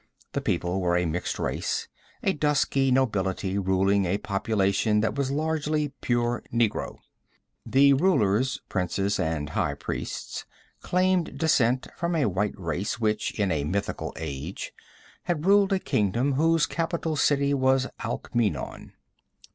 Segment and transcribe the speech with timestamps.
[0.31, 1.87] The people were a mixed race,
[2.23, 6.97] a dusky nobility ruling a population that was largely pure negro.
[7.67, 10.47] The rulers princes and high priests
[10.81, 14.73] claimed descent from a white race which, in a mythical age,
[15.25, 18.93] had ruled a kingdom whose capital city was Alkmeenon.